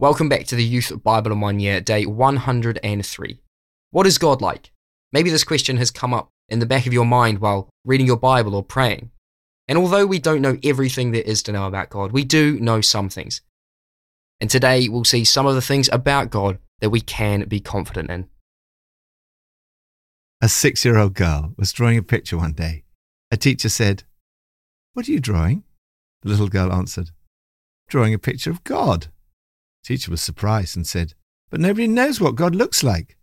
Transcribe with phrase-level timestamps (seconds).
[0.00, 3.40] Welcome back to the Youth Bible in One Year, day 103.
[3.90, 4.70] What is God like?
[5.12, 8.16] Maybe this question has come up in the back of your mind while reading your
[8.16, 9.10] Bible or praying.
[9.66, 12.80] And although we don't know everything there is to know about God, we do know
[12.80, 13.40] some things.
[14.40, 18.08] And today we'll see some of the things about God that we can be confident
[18.08, 18.28] in.
[20.40, 22.84] A six year old girl was drawing a picture one day.
[23.32, 24.04] A teacher said,
[24.92, 25.64] What are you drawing?
[26.22, 27.10] The little girl answered,
[27.88, 29.08] Drawing a picture of God.
[29.82, 31.14] The teacher was surprised and said,
[31.50, 33.16] But nobody knows what God looks like.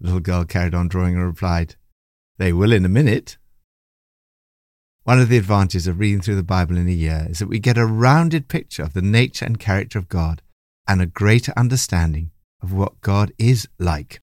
[0.00, 1.76] The little girl carried on drawing and replied,
[2.38, 3.38] They will in a minute.
[5.04, 7.58] One of the advantages of reading through the Bible in a year is that we
[7.58, 10.40] get a rounded picture of the nature and character of God
[10.88, 12.30] and a greater understanding
[12.62, 14.20] of what God is like.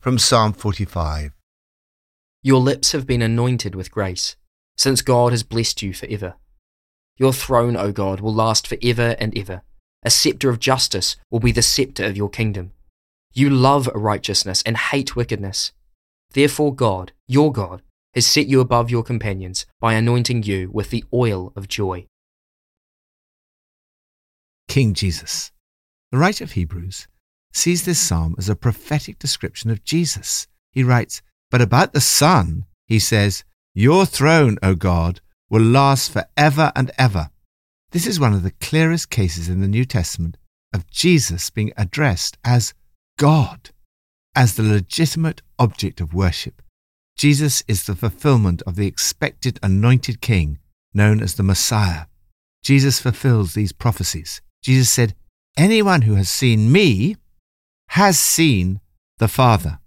[0.00, 1.32] From Psalm 45
[2.42, 4.36] Your lips have been anointed with grace,
[4.76, 6.34] since God has blessed you forever.
[7.18, 9.62] Your throne, O God, will last forever and ever.
[10.02, 12.72] A scepter of justice will be the scepter of your kingdom.
[13.32, 15.72] You love righteousness and hate wickedness.
[16.32, 17.82] Therefore, God, your God,
[18.14, 22.06] has set you above your companions by anointing you with the oil of joy.
[24.68, 25.52] King Jesus.
[26.10, 27.06] The writer of Hebrews
[27.52, 30.46] sees this psalm as a prophetic description of Jesus.
[30.72, 35.20] He writes, But about the Son, he says, Your throne, O God,
[35.52, 37.28] will last for ever and ever.
[37.90, 40.38] This is one of the clearest cases in the New Testament
[40.72, 42.72] of Jesus being addressed as
[43.18, 43.68] God,
[44.34, 46.62] as the legitimate object of worship.
[47.18, 50.58] Jesus is the fulfillment of the expected anointed king
[50.94, 52.06] known as the Messiah.
[52.62, 54.40] Jesus fulfills these prophecies.
[54.62, 55.14] Jesus said,
[55.58, 57.16] Anyone who has seen me
[57.88, 58.80] has seen
[59.18, 59.80] the Father.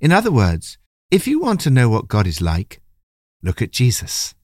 [0.00, 0.76] In other words,
[1.12, 2.80] if you want to know what God is like,
[3.44, 4.34] look at Jesus.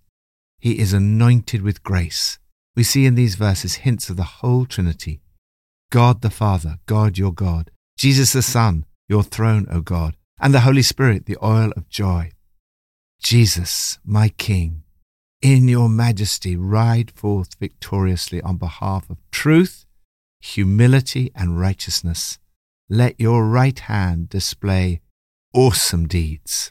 [0.63, 2.39] He is anointed with grace.
[2.77, 5.21] We see in these verses hints of the whole Trinity
[5.91, 10.61] God the Father, God your God, Jesus the Son, your throne, O God, and the
[10.61, 12.31] Holy Spirit, the oil of joy.
[13.21, 14.85] Jesus, my King,
[15.43, 19.85] in your majesty ride forth victoriously on behalf of truth,
[20.41, 22.39] humility, and righteousness.
[22.89, 25.01] Let your right hand display
[25.53, 26.71] awesome deeds.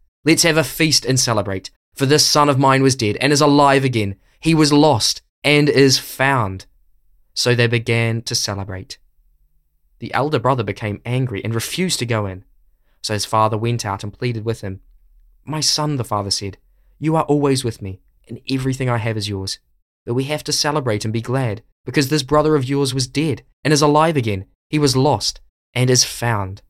[0.23, 1.71] Let's have a feast and celebrate.
[1.95, 4.15] For this son of mine was dead and is alive again.
[4.39, 6.65] He was lost and is found.
[7.33, 8.97] So they began to celebrate.
[9.99, 12.43] The elder brother became angry and refused to go in.
[13.01, 14.81] So his father went out and pleaded with him.
[15.45, 16.57] My son, the father said,
[16.99, 19.57] you are always with me, and everything I have is yours.
[20.05, 23.43] But we have to celebrate and be glad, because this brother of yours was dead
[23.63, 24.45] and is alive again.
[24.69, 25.41] He was lost
[25.73, 26.61] and is found.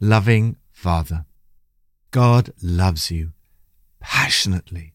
[0.00, 1.26] Loving Father,
[2.10, 3.32] God loves you
[4.00, 4.94] passionately,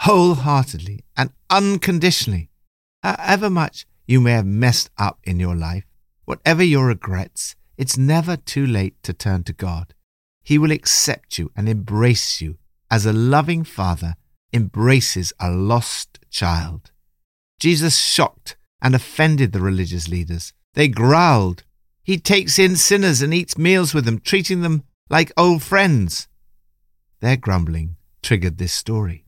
[0.00, 2.48] wholeheartedly, and unconditionally.
[3.02, 5.84] However much you may have messed up in your life,
[6.24, 9.92] whatever your regrets, it's never too late to turn to God.
[10.42, 12.56] He will accept you and embrace you
[12.90, 14.14] as a loving father
[14.50, 16.90] embraces a lost child.
[17.60, 20.54] Jesus shocked and offended the religious leaders.
[20.72, 21.64] They growled.
[22.02, 26.28] He takes in sinners and eats meals with them, treating them like old friends.
[27.20, 29.26] Their grumbling triggered this story.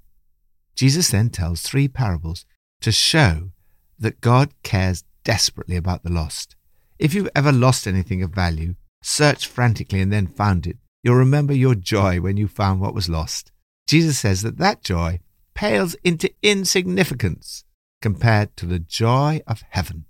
[0.75, 2.44] Jesus then tells three parables
[2.81, 3.50] to show
[3.99, 6.56] that God cares desperately about the lost.
[6.99, 11.53] If you've ever lost anything of value, searched frantically and then found it, you'll remember
[11.53, 13.53] your joy when you found what was lost.
[13.87, 15.20] Jesus says that that joy
[15.55, 17.65] pales into insignificance
[18.00, 20.06] compared to the joy of heaven.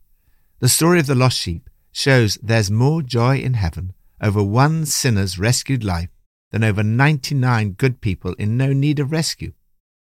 [0.60, 3.92] The story of the lost sheep shows there's more joy in heaven
[4.24, 6.08] over one sinner's rescued life
[6.50, 9.52] than over 99 good people in no need of rescue.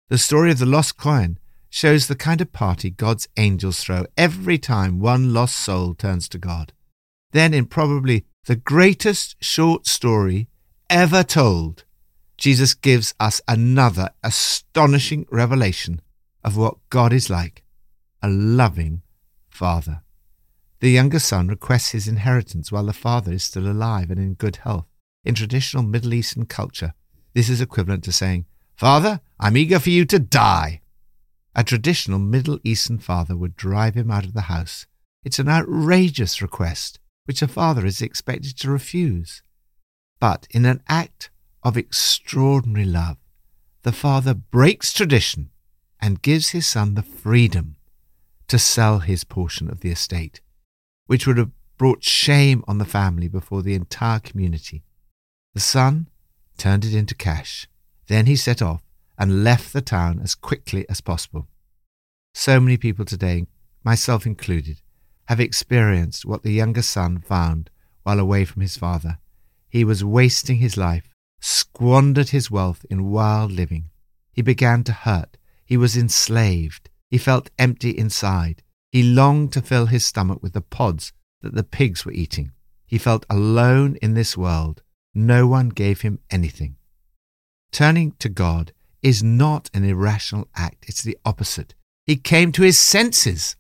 [0.10, 1.38] The story of the lost coin
[1.70, 6.40] shows the kind of party God's angels throw every time one lost soul turns to
[6.40, 6.74] God.
[7.32, 10.48] Then, in probably the greatest short story
[10.90, 11.84] ever told,
[12.36, 16.02] Jesus gives us another astonishing revelation
[16.44, 17.64] of what God is like
[18.24, 19.04] a loving
[19.50, 20.02] Father.
[20.82, 24.58] The younger son requests his inheritance while the father is still alive and in good
[24.58, 24.86] health.
[25.26, 26.94] In traditional Middle Eastern culture,
[27.34, 28.46] this is equivalent to saying,
[28.76, 30.82] Father, I'm eager for you to die.
[31.54, 34.86] A traditional Middle Eastern father would drive him out of the house.
[35.26, 39.44] It's an outrageous request, which a father is expected to refuse.
[40.22, 41.30] But in an act
[41.62, 43.18] of extraordinary love,
[43.84, 45.50] the father breaks tradition
[46.02, 47.76] and gives his son the freedom
[48.48, 50.40] to sell his portion of the estate,
[51.10, 54.84] which would have brought shame on the family before the entire community.
[55.56, 56.08] The son
[56.56, 57.68] turned it into cash.
[58.06, 58.84] Then he set off
[59.18, 61.48] and left the town as quickly as possible.
[62.36, 63.48] So many people today,
[63.84, 64.82] myself included,
[65.26, 67.72] have experienced what the younger son found
[68.04, 69.18] while away from his father.
[69.68, 71.10] He was wasting his life,
[71.40, 73.90] squandered his wealth in wild living.
[74.32, 75.38] He began to hurt.
[75.66, 76.88] He was enslaved.
[77.10, 78.62] He felt empty inside.
[78.92, 82.52] He longed to fill his stomach with the pods that the pigs were eating.
[82.88, 84.82] He felt alone in this world.
[85.14, 86.78] No one gave him anything.
[87.72, 91.76] Turning to God is not an irrational act, it's the opposite.
[92.06, 93.56] He came to his senses.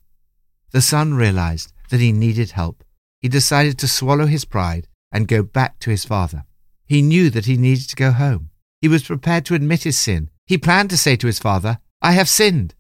[0.71, 2.83] The son realized that he needed help.
[3.19, 6.45] He decided to swallow his pride and go back to his father.
[6.85, 8.49] He knew that he needed to go home.
[8.81, 10.29] He was prepared to admit his sin.
[10.47, 12.73] He planned to say to his father, I have sinned.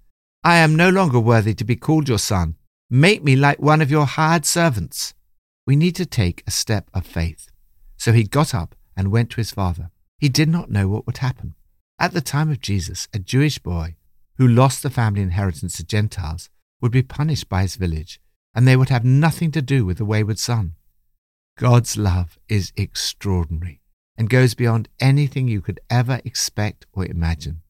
[0.43, 2.55] I am no longer worthy to be called your son.
[2.89, 5.13] Make me like one of your hired servants.
[5.67, 7.51] We need to take a step of faith.
[7.97, 9.91] So he got up and went to his father.
[10.17, 11.55] He did not know what would happen.
[11.99, 13.97] At the time of Jesus, a Jewish boy
[14.37, 16.49] who lost the family inheritance to Gentiles
[16.81, 18.21] would be punished by his village,
[18.55, 20.75] and they would have nothing to do with the wayward son.
[21.57, 23.81] God's love is extraordinary
[24.17, 27.61] and goes beyond anything you could ever expect or imagine.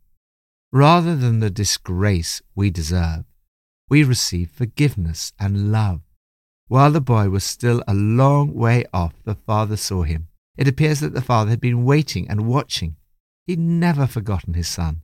[0.72, 3.26] Rather than the disgrace we deserve,
[3.90, 6.02] we receive forgiveness and love.
[6.68, 10.28] While the boy was still a long way off, the father saw him.
[10.56, 12.98] It appears that the father had been waiting and watching.
[13.48, 15.02] He'd never forgotten his son.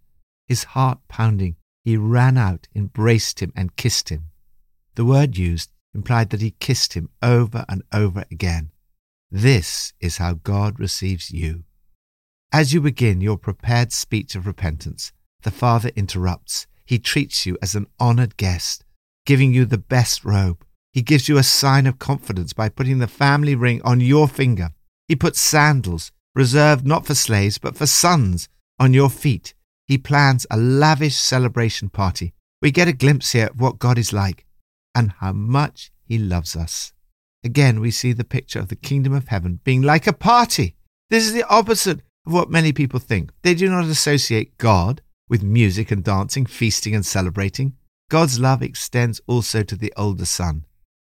[0.48, 4.26] His heart pounding, he ran out, embraced him, and kissed him.
[4.94, 8.70] The word used implied that he kissed him over and over again.
[9.32, 11.64] This is how God receives you.
[12.52, 15.12] As you begin your prepared speech of repentance,
[15.46, 16.68] the Father interrupts.
[16.86, 18.84] He treats you as an honored guest,
[19.26, 20.66] giving you the best robe.
[20.92, 24.72] He gives you a sign of confidence by putting the family ring on your finger.
[25.08, 28.50] He puts sandals, reserved not for slaves, but for sons,
[28.80, 29.54] on your feet.
[29.88, 32.34] He plans a lavish celebration party.
[32.62, 34.46] We get a glimpse here of what God is like
[34.96, 36.92] and how much He loves us.
[37.44, 40.76] Again, we see the picture of the kingdom of heaven being like a party.
[41.12, 43.32] This is the opposite of what many people think.
[43.44, 47.74] They do not associate God with music and dancing, feasting and celebrating.
[48.10, 50.66] God's love extends also to the older son,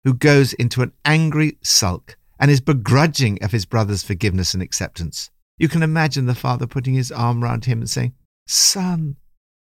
[0.04, 5.30] who goes into an angry sulk and is begrudging of his brother's forgiveness and acceptance.
[5.58, 8.14] You can imagine the father putting his arm round him and saying,
[8.46, 9.16] Son,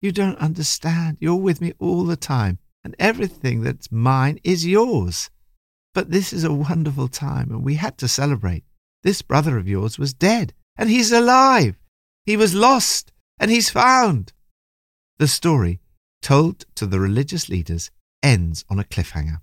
[0.00, 1.16] you don't understand.
[1.18, 5.30] You're with me all the time, and everything that's mine is yours.
[5.94, 8.64] But this is a wonderful time, and we had to celebrate.
[9.02, 11.76] This brother of yours was dead, and he's alive.
[12.26, 14.32] He was lost, and he's found.
[15.18, 15.80] The story,
[16.22, 17.90] told to the religious leaders,
[18.22, 19.40] ends on a cliffhanger.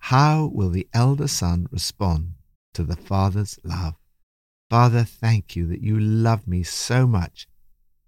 [0.00, 2.34] How will the elder son respond
[2.74, 3.94] to the father's love?
[4.70, 7.46] Father, thank you that you love me so much.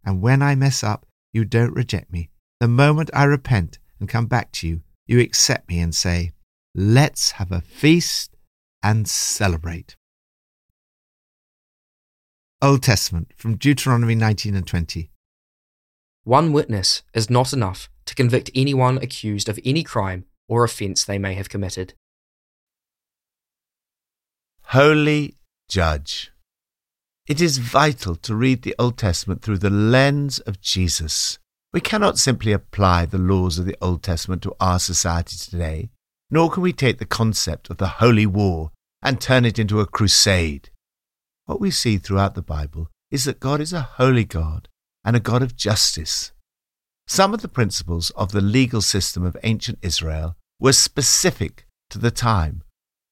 [0.04, 2.30] And when I mess up, you don't reject me.
[2.60, 6.32] The moment I repent and come back to you, you accept me and say,
[6.74, 8.34] Let's have a feast
[8.82, 9.96] and celebrate.
[12.60, 15.10] Old Testament from Deuteronomy 19 and 20.
[16.24, 21.18] One witness is not enough to convict anyone accused of any crime or offence they
[21.18, 21.92] may have committed.
[24.68, 25.36] Holy
[25.68, 26.32] Judge.
[27.26, 31.38] It is vital to read the Old Testament through the lens of Jesus,
[31.74, 35.90] We cannot simply apply the laws of the Old Testament to our society today,
[36.30, 38.70] nor can we take the concept of the holy war
[39.02, 40.70] and turn it into a crusade.
[41.46, 44.68] What we see throughout the Bible is that God is a holy God
[45.04, 46.32] and a God of justice.
[47.06, 52.10] Some of the principles of the legal system of ancient Israel were specific to the
[52.10, 52.62] time.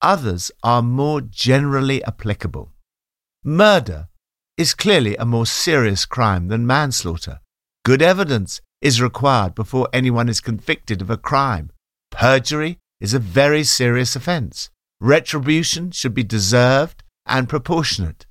[0.00, 2.72] Others are more generally applicable.
[3.44, 4.08] Murder
[4.56, 7.40] is clearly a more serious crime than manslaughter.
[7.84, 11.70] Good evidence is required before anyone is convicted of a crime.
[12.11, 14.70] Perjury is a very serious offence.
[15.00, 18.26] Retribution should be deserved and proportionate.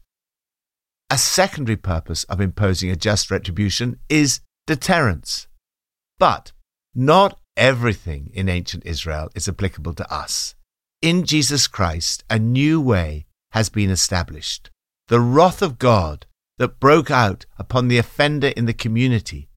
[1.12, 5.48] A secondary purpose of imposing a just retribution is deterrence.
[6.18, 6.54] But
[6.96, 10.56] not everything in ancient Israel is applicable to us.
[11.02, 14.72] In Jesus Christ, a new way has been established.
[15.10, 16.28] The wrath of God
[16.60, 19.50] that broke out upon the offender in the community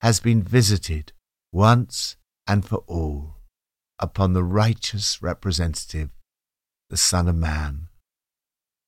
[0.00, 1.12] has been visited
[1.52, 3.36] once and for all
[3.98, 6.08] upon the righteous representative,
[6.88, 7.85] the Son of Man.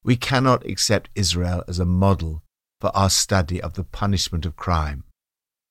[0.08, 2.42] We cannot accept Israel as a model
[2.80, 5.04] for our study of the punishment of crime.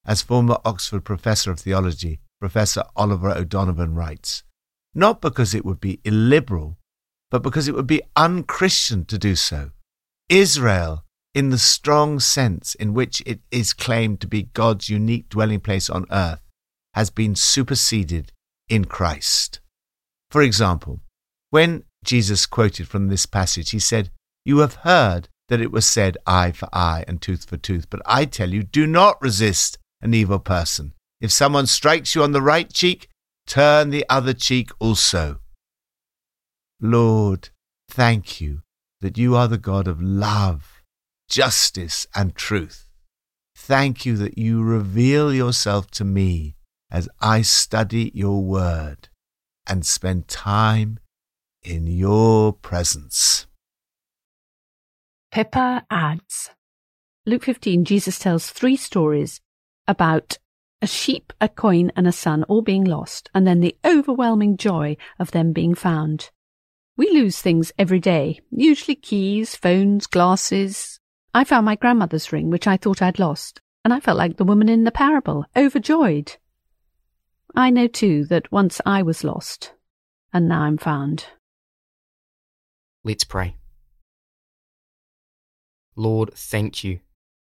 [0.06, 4.44] As former Oxford Professor of Theology, Professor Oliver O'Donovan writes,
[4.94, 6.78] not because it would be illiberal,
[7.32, 9.72] but because it would be unchristian to do so.
[10.30, 11.04] Israel,
[11.34, 15.90] in the strong sense in which it is claimed to be God's unique dwelling place
[15.90, 16.44] on earth,
[16.94, 18.34] has been superseded
[18.70, 19.62] in Christ.
[20.30, 21.00] For example,
[21.50, 24.12] when Jesus quoted from this passage, he said,
[24.48, 28.02] You have heard that it was said eye for eye and tooth for tooth, but
[28.06, 30.94] I tell you, do not resist an evil person.
[31.20, 33.10] If someone strikes you on the right cheek,
[33.46, 35.42] turn the other cheek also.
[36.80, 37.50] Lord,
[37.90, 38.62] thank you
[39.02, 40.82] that you are the God of love,
[41.30, 42.88] justice, and truth.
[43.54, 46.56] Thank you that you reveal yourself to me
[46.90, 49.10] as I study your word
[49.68, 51.00] and spend time
[51.64, 53.46] in your presence.
[55.38, 56.50] Pippa adds
[57.28, 59.40] Luke 15, Jesus tells three stories
[59.88, 60.40] about
[60.82, 64.98] a sheep, a coin, and a son all being lost, and then the overwhelming joy
[65.20, 66.32] of them being found.
[66.98, 71.00] We lose things every day, usually keys, phones, glasses.
[71.36, 74.44] I found my grandmother's ring, which I thought I'd lost, and I felt like the
[74.44, 76.36] woman in the parable, overjoyed.
[77.56, 79.76] I know too that once I was lost,
[80.34, 81.26] and now I'm found.
[83.04, 83.57] Let's pray.
[85.98, 87.00] Lord, thank you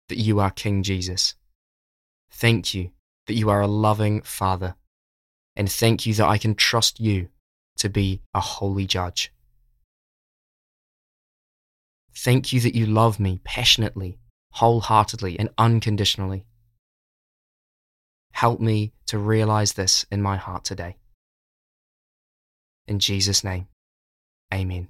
[0.09, 1.37] that you are King Jesus.
[2.31, 2.91] Thank you
[3.27, 4.75] that you are a loving Father.
[5.55, 7.29] And thank you that I can trust you
[7.77, 9.33] to be a holy judge.
[12.15, 14.19] Thank you that you love me passionately,
[14.53, 16.45] wholeheartedly, and unconditionally.
[18.33, 20.97] Help me to realize this in my heart today.
[22.87, 23.69] In Jesus' name,
[24.53, 24.89] amen.